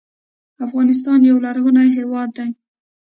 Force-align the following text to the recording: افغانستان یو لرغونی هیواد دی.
افغانستان 0.65 1.19
یو 1.29 1.37
لرغونی 1.45 1.87
هیواد 1.97 2.29
دی. 2.37 2.49